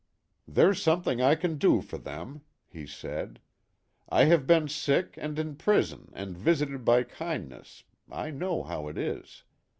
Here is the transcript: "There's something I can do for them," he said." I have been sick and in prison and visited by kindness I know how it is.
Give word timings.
"There's 0.47 0.81
something 0.81 1.21
I 1.21 1.35
can 1.35 1.59
do 1.59 1.79
for 1.79 1.99
them," 1.99 2.41
he 2.67 2.87
said." 2.87 3.39
I 4.09 4.23
have 4.25 4.47
been 4.47 4.67
sick 4.67 5.13
and 5.17 5.37
in 5.37 5.55
prison 5.55 6.09
and 6.15 6.35
visited 6.35 6.83
by 6.83 7.03
kindness 7.03 7.83
I 8.11 8.31
know 8.31 8.63
how 8.63 8.87
it 8.87 8.97
is. 8.97 9.43